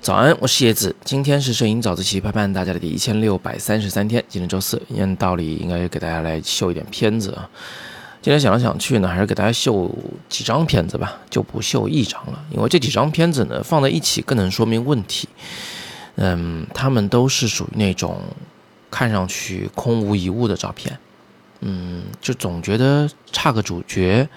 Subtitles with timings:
[0.00, 0.94] 早安，我是叶子。
[1.04, 4.22] 今天是摄影早自习陪伴大家的第一千六百三十三天。
[4.28, 7.48] 今天周四，按道理应该给大家来秀一点片子啊。
[8.20, 9.90] 今天想来想去呢，还是给大家秀
[10.28, 15.28] 几张片子吧，就不秀一张了，因为这几张片子呢放在一起更能说明问题。
[16.16, 18.20] 嗯，他们都是属于那种
[18.90, 20.98] 看上去空无一物的照片，
[21.60, 24.28] 嗯，就总觉得差个主角，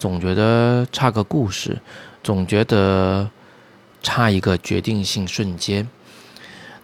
[0.00, 1.80] 总觉得差个故事，
[2.24, 3.30] 总觉得。
[4.02, 5.86] 差一个决定性瞬间。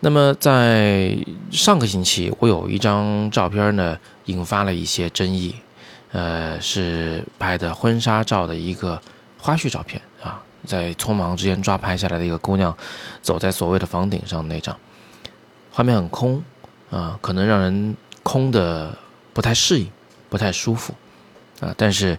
[0.00, 1.16] 那么，在
[1.50, 5.54] 上个星期，我有一张照片呢，引发了一些争议。
[6.12, 9.00] 呃，是拍的婚纱照的一个
[9.38, 12.76] 花絮照片啊，在匆忙之间抓拍下来的一个姑娘，
[13.22, 14.76] 走在所谓的房顶上那张，
[15.72, 16.44] 画面很空
[16.90, 18.94] 啊，可能让人空的
[19.32, 19.90] 不太适应，
[20.28, 20.94] 不太舒服
[21.60, 21.74] 啊。
[21.78, 22.18] 但是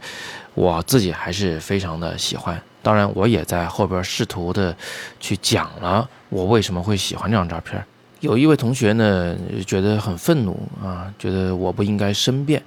[0.57, 2.59] 我自己还是非常的喜欢。
[2.81, 4.75] 当然，我也在后边试图的
[5.19, 7.83] 去讲了我为什么会喜欢这张照片。
[8.21, 9.35] 有一位同学呢，
[9.67, 12.59] 觉得很愤怒啊，觉得我不应该申辩。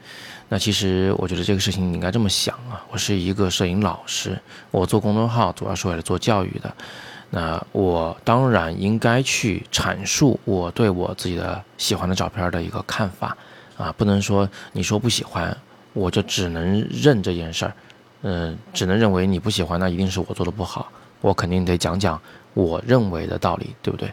[0.48, 6.73] 那其实我觉得这个事情你应该这么想啊，我是一个摄影老师，我做公众号主要是为了做教育的。
[7.31, 13.36] 那我当然应该去阐述我对我自己的喜欢的照片的一个看法
[13.77, 15.57] 啊，不能说你说不喜欢，
[15.92, 17.75] 我就只能认这件事儿。
[18.23, 20.91] 嗯，只能认为你不喜欢，那一定是我做的不好。
[21.23, 22.21] 我肯定得讲讲
[22.55, 24.11] 我认为的道理，对不对？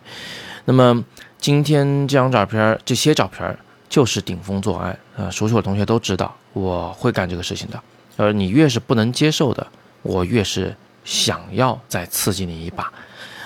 [0.65, 1.03] 那么
[1.37, 5.29] 今天这张照片，这些照片就是顶风作案啊！
[5.29, 7.81] 熟悉我的同学都知道，我会干这个事情的。
[8.17, 9.65] 而你越是不能接受的，
[10.01, 12.91] 我越是想要再刺激你一把。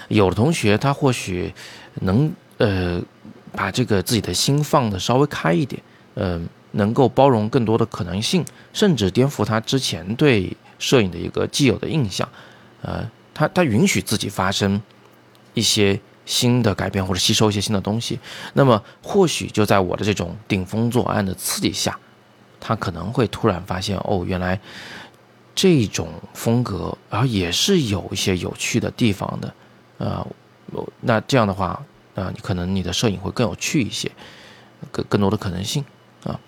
[0.08, 1.54] 有的同学他或许
[2.02, 3.02] 能呃
[3.52, 5.82] 把这个自己的心放的稍微开一点，
[6.16, 6.48] 嗯。
[6.72, 12.28] 能够包容更多的可能性，甚至颠覆他之前对摄影的一个既有的印象，
[12.82, 14.82] 呃，他他允许自己发生
[15.54, 18.20] 一些新的改变或者吸收一些新的东西，
[18.54, 21.98] 那么或许就在我的这种顶风作案的刺激下，
[22.60, 24.60] 他可能会突然发现，哦，原来
[25.54, 29.54] 这种风格，然后也是有一些有趣的地方的，
[29.98, 30.26] 呃，
[31.02, 31.84] 那这样的话，
[32.16, 34.10] 啊，你可能你的摄影会更有趣一些，
[34.92, 35.84] 更更多的可能性
[36.24, 36.40] 啊。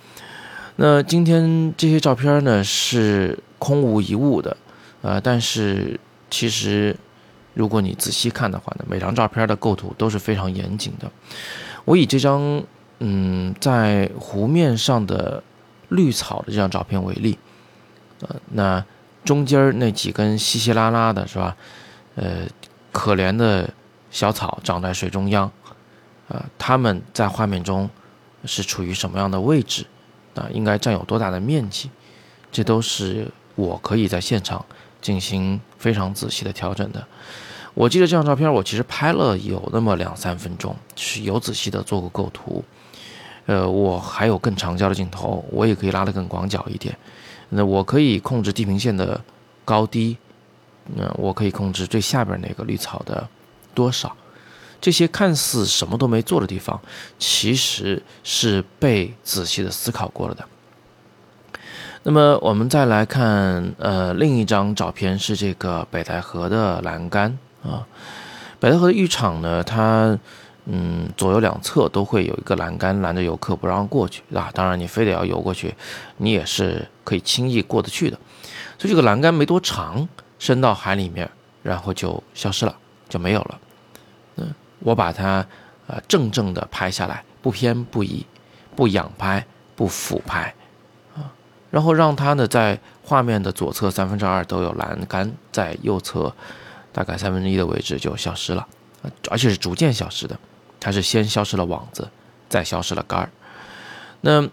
[0.75, 4.57] 那今天这些照片呢是空无一物的，
[5.01, 6.95] 呃，但是其实
[7.53, 11.11] 如果你仔细看的话呢，每张照片的构图都是非常严谨的。
[11.85, 12.63] 我以这张
[12.99, 15.43] 嗯在湖面上的
[15.89, 17.37] 绿草的这张照片为例，
[18.21, 18.83] 呃，那
[19.23, 21.55] 中间那几根稀稀拉拉的是吧？
[22.15, 22.47] 呃，
[22.91, 23.69] 可怜的
[24.09, 25.51] 小草长在水中央，
[26.29, 27.89] 呃，它们在画面中
[28.45, 29.85] 是处于什么样的位置？
[30.35, 31.89] 啊，应该占有多大的面积？
[32.51, 34.63] 这都是我可以在现场
[35.01, 37.05] 进行非常仔细的调整的。
[37.73, 42.63] 我记得这张照片，我其实拍了有那么两三分钟，是有仔细的做过构图。
[43.45, 46.95] 呃，我还有更长焦的镜头，我也可以拉得更广角一点。
[47.49, 49.19] 那我可以控制地平线的
[49.65, 50.17] 高低，
[50.95, 53.27] 那我可以控制最下边那个绿草的
[53.73, 54.15] 多少。
[54.83, 56.77] 这些看似什么都没做的地方，
[57.17, 60.45] 其实是被仔细的思考过了的。
[62.03, 67.87] 那么我们再来看，呃，另一张照片是这个北戴河的栏杆啊。
[68.59, 70.19] 北戴河的浴场呢，它
[70.65, 74.51] 嗯左右两侧都会有一个栏杆拦着游客不让过去啊。
[74.53, 75.73] 当然你非得要游过去，
[76.17, 78.19] 你也是可以轻易过得去的。
[78.77, 80.05] 所以这个栏杆没多长，
[80.39, 81.29] 伸到海里面，
[81.61, 82.75] 然后就消失了，
[83.07, 83.57] 就没有了。
[84.83, 85.45] 我把它，
[85.87, 88.25] 呃，正正的拍下来，不偏不倚，
[88.75, 89.45] 不仰拍，
[89.75, 90.53] 不俯拍，
[91.15, 91.31] 啊，
[91.71, 96.33] 然后让它呢在画面的左侧三分之二都有栏杆，在右侧
[96.91, 98.67] 大概三分之一的位置就消失了，
[99.29, 100.37] 而且是逐渐消失的，
[100.79, 102.09] 它是先消失了网子，
[102.49, 103.29] 再消失了杆儿。
[104.21, 104.49] 那，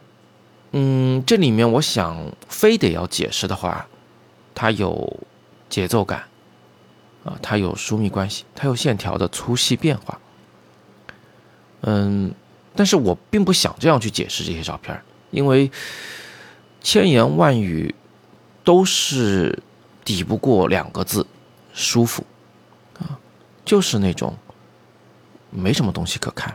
[0.73, 2.17] 嗯，这里面我想
[2.49, 3.87] 非得要解释的话，
[4.55, 5.21] 它有
[5.69, 6.25] 节奏感。
[7.25, 10.19] 啊，它有疏密关系，它有线条的粗细变化。
[11.83, 12.33] 嗯，
[12.75, 14.99] 但是我并不想这样去解释这些照片，
[15.31, 15.71] 因为
[16.81, 17.95] 千言万语
[18.65, 19.63] 都是
[20.05, 21.27] 抵不过两个字——
[21.75, 22.25] 舒服。
[22.99, 23.19] 啊，
[23.65, 24.35] 就是那种
[25.51, 26.55] 没什么东西可看，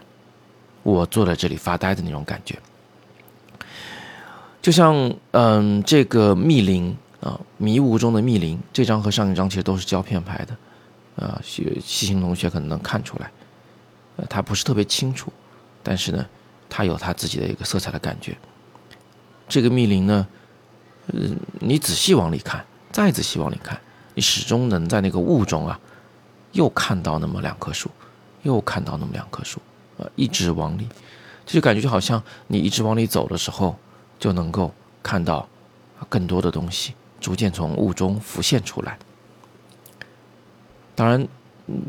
[0.81, 2.57] 我坐在这里发呆的那种感觉。
[4.63, 6.97] 就像，嗯，这个密林。
[7.25, 13.31] 啊，迷雾中的密林，这张和上一张其实都是胶片拍的，啊，细细心同学可能能看出来，
[14.17, 15.33] 呃，它不是特别清楚，
[15.81, 16.23] 但是呢，
[16.69, 18.37] 它有它自己的一个色彩的感觉。
[19.49, 20.27] 这个密林呢，
[21.13, 23.81] 嗯，你仔细往里看，再仔细往里看，
[24.13, 25.79] 你始终能在那个雾中啊，
[26.51, 27.89] 又看到那么两棵树，
[28.43, 29.59] 又看到那么两棵树，
[29.97, 30.87] 呃，一直往里，
[31.43, 33.75] 这就感觉就好像你一直往里走的时候，
[34.19, 35.49] 就能够看到
[36.07, 38.97] 更多的东西逐渐从雾中浮现出来。
[40.95, 41.27] 当然，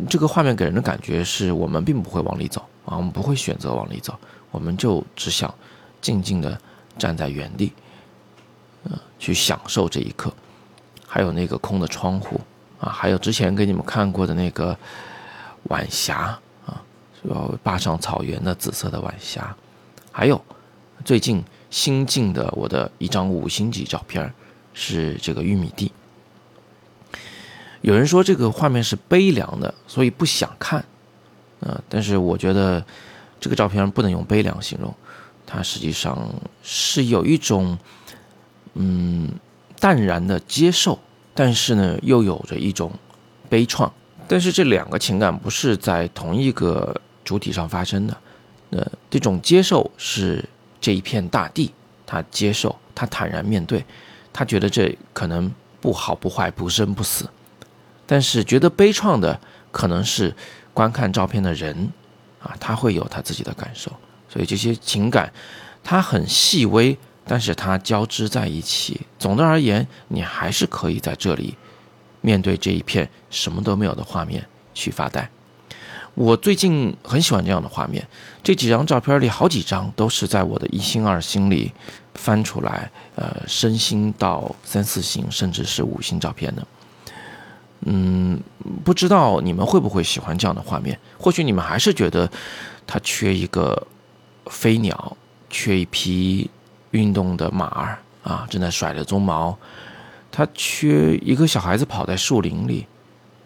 [0.09, 4.19] 这个画面给人的感觉是我们并不会往里走啊，我们不会选择往里走，
[4.51, 5.55] 我们就只想
[6.01, 6.61] 静静的
[6.99, 7.73] 站在原地，
[8.85, 10.33] 嗯，去享受这一刻。
[11.07, 12.41] 还有那个空的窗户
[12.81, 14.77] 啊，还有之前给你们看过的那个
[15.65, 16.37] 晚霞
[16.67, 16.83] 啊，
[17.23, 19.55] 要坝上草原的紫色的晚霞，
[20.11, 20.45] 还有
[21.05, 24.35] 最近新进的我的一张五星级照片
[24.77, 25.91] 是这个玉米地。
[27.81, 30.85] 有人说这个画面是悲凉的，所以不想看，
[31.61, 32.85] 啊，但是我觉得
[33.41, 34.93] 这个照片不能用悲凉形容，
[35.47, 36.29] 它实际上
[36.63, 37.79] 是有一种，
[38.75, 39.31] 嗯，
[39.79, 40.99] 淡然的接受，
[41.33, 42.93] 但是呢又有着一种
[43.49, 43.91] 悲怆，
[44.27, 48.17] 但是这两个情感不是在同一个主体上发生的，
[48.71, 50.45] 呃，这种接受是
[50.81, 51.73] 这一片大地，
[52.05, 53.85] 他接受，他坦然面对，
[54.37, 55.51] 他觉得这可能
[55.81, 57.27] 不好不坏，不生不死。
[58.05, 59.41] 但是觉得悲怆的
[59.73, 60.37] 可能是
[60.75, 61.91] 观看照片的人，
[62.43, 63.91] 啊，他会有他自己的感受，
[64.29, 65.33] 所以这些情感，
[65.83, 69.01] 它很细微，但是它交织在一起。
[69.19, 71.57] 总的而言，你还是可以在这里
[72.21, 75.27] 面对这一片什么都没有的画面去发呆。
[76.17, 78.05] 我最近很喜欢这样的画面，
[78.43, 81.71] 这几张照片里好几张都是在我的一星二星里
[82.15, 86.67] 翻出来，呃，升星到三四星，甚至是五星照片的。
[87.81, 88.41] 嗯，
[88.83, 90.99] 不知道你们会不会喜欢这样的画面？
[91.19, 92.29] 或许你们还是觉得
[92.87, 93.87] 它缺一个
[94.47, 95.15] 飞鸟，
[95.51, 96.51] 缺一匹
[96.93, 99.55] 运动的马儿啊，正在甩着鬃毛；
[100.33, 102.87] 它缺一个小孩子跑在树林里，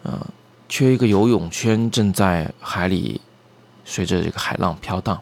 [0.03, 0.25] 啊，
[0.71, 3.19] 缺一个游泳圈正在海里
[3.83, 5.21] 随着这个海浪飘荡，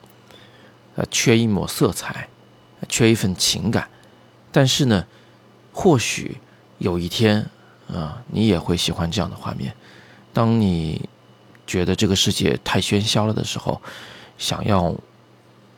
[0.96, 2.30] 呃，缺一抹色彩，
[2.88, 3.90] 缺一份情感。
[4.52, 5.06] 但是呢，
[5.74, 6.38] 或许
[6.78, 7.50] 有一天。
[7.92, 9.74] 啊，你也会喜欢这样的画面。
[10.32, 11.10] 当你
[11.66, 13.82] 觉得这个世界太喧嚣了的时候，
[14.38, 14.96] 想要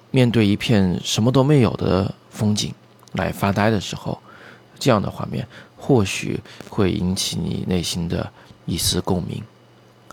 [0.09, 2.73] 面对一片什么都没有的风景
[3.13, 4.21] 来发呆的时候，
[4.77, 5.47] 这样的画面
[5.77, 6.37] 或许
[6.67, 8.29] 会引起你内心的
[8.65, 9.41] 一丝共鸣，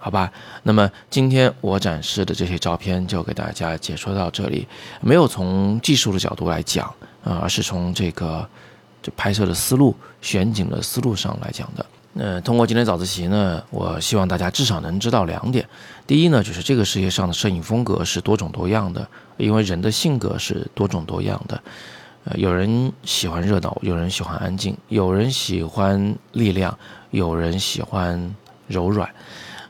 [0.00, 0.32] 好吧？
[0.62, 4.66] 那么今天我展示的这些照片就给大家解说到这里，
[5.00, 6.86] 没有从技术的角度来讲
[7.24, 8.48] 啊，而是从这个。
[9.00, 15.64] 这拍摄的思路、选景的思路上来讲的，那通过今天早自习呢，我希望大家至少能知道两点。
[16.04, 21.62] 第一呢，就是这个世界上的摄影风格是多种多样的，因为人的性格是多种多样的。
[22.24, 26.76] 呃，有人喜欢热闹，有人喜欢安静，有人喜欢力量，
[27.12, 28.34] 有人喜欢
[28.66, 29.08] 柔软。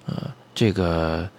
[0.08, 1.30] 呃，这个。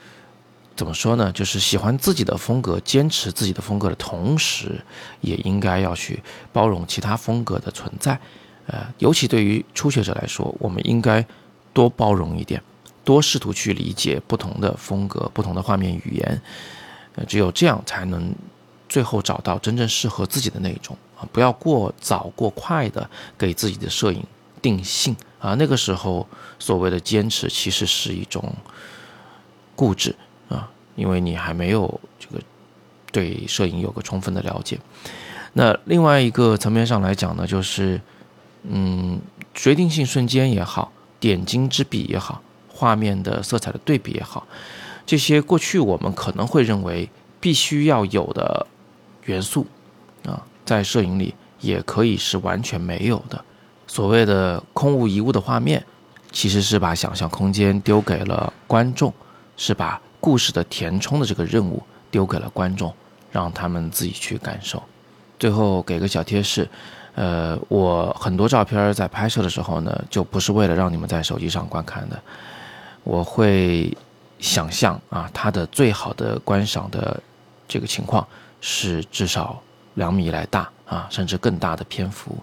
[0.75, 1.29] 怎么说呢？
[1.33, 4.79] 就是喜欢自己的风格，坚持自己的风格的同时，
[5.19, 6.23] 也应该要去
[6.53, 8.17] 包容其他风格的存在。
[8.65, 11.25] 呃，尤其对于初学者来说，我们应该
[11.73, 12.63] 多包容一点，
[13.03, 16.41] 多试图去理解不同的风格、不同的画面语言。
[17.15, 18.33] 呃，只有这样，才能
[18.87, 21.27] 最后找到真正适合自己的那一种啊！
[21.33, 24.23] 不要过早、过快的给自己的摄影
[24.61, 25.55] 定性啊！
[25.55, 26.27] 那个时候，
[26.59, 28.53] 所谓的坚持，其实是一种
[29.75, 30.15] 固执。
[30.49, 32.41] 啊，因为你还没有这个
[33.11, 34.79] 对摄影有个充分的了解。
[35.53, 38.01] 那另外一个层面上来讲呢，就是
[38.63, 39.19] 嗯，
[39.53, 44.47] 决定性瞬间也好，点睛之笔也好，画面的色彩的对比也好，
[45.05, 47.09] 这些过去我们可能会认为
[47.39, 48.67] 必须要有的
[49.25, 49.65] 元素
[50.25, 53.45] 啊，在摄影里也可以是完全没有的。
[53.89, 55.85] 所谓的空无一物的画面，
[56.31, 59.13] 其实是把想象空间丢给了观众，
[59.57, 59.99] 是把。
[60.21, 61.81] 故事的填充的这个任务
[62.11, 62.93] 丢给了观众，
[63.31, 64.83] 让他们自己去感受。
[65.39, 66.67] 最后给个小贴士，
[67.15, 72.21] 呃，我很多照片在拍摄的时候呢，就不是为了让你们在手机上观看的，
[73.05, 73.97] 我会
[74.39, 77.23] 想象啊，它的最好的观赏的
[77.65, 78.27] 这个情况
[78.59, 79.57] 是至少
[79.99, 82.35] 两米来大啊，甚至更大的篇幅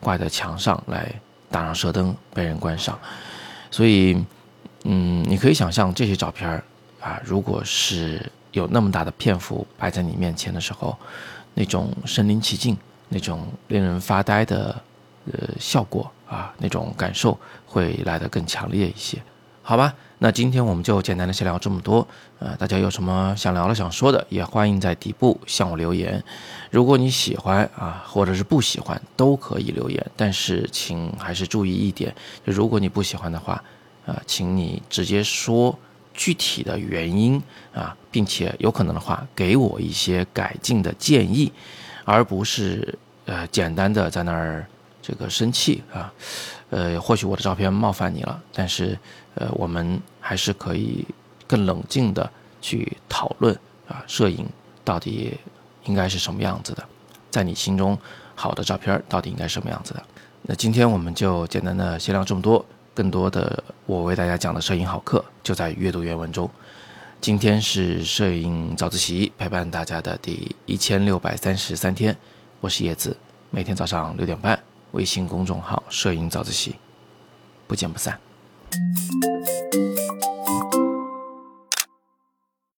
[0.00, 1.14] 挂在墙上来
[1.50, 2.98] 打上射灯被人观赏。
[3.70, 4.24] 所以，
[4.84, 6.50] 嗯，你可以想象这些照片
[7.00, 10.98] 啊，如果是有那么大的篇幅摆在你面前的时候，
[11.54, 12.76] 那种身临其境、
[13.08, 14.74] 那种令人发呆的
[15.30, 19.22] 呃效果啊，那种感受会来得更强烈一些。
[19.64, 22.06] 好吧，那今天我们就简单的先聊这么多。
[22.40, 26.22] 呃，大家有什么想聊的、想说的，也欢迎在底部向我留言。
[26.68, 30.04] 如果你喜欢啊，或者是不喜欢，都可以留言。
[30.16, 32.12] 但是请还是注意一点，
[32.44, 33.62] 就如果你不喜欢的话，
[34.04, 35.78] 啊，请你直接说
[36.12, 37.40] 具体的原因
[37.72, 41.52] 啊，并且有可能的话，给我一些改进的建议，
[42.04, 44.66] 而不是呃简单的在那儿
[45.00, 46.12] 这个生气啊。
[46.72, 48.98] 呃，或许我的照片冒犯你了，但是，
[49.34, 51.06] 呃，我们还是可以
[51.46, 52.28] 更冷静的
[52.62, 53.54] 去讨论
[53.86, 54.48] 啊，摄影
[54.82, 55.38] 到底
[55.84, 56.82] 应该是什么样子的，
[57.30, 57.98] 在你心中
[58.34, 60.02] 好的照片到底应该什么样子的？
[60.40, 62.64] 那今天我们就简单的先聊这么多，
[62.94, 66.50] 更多的我为大家讲的摄影好课就在阅读原文中。
[67.20, 72.16] 今天是摄影早自习陪伴大家的第一千六百三十三天，
[72.60, 73.14] 我是叶子，
[73.50, 74.58] 每天早上六点半。
[74.92, 76.76] 微信公众号“摄影早自习”，
[77.66, 78.18] 不见不散。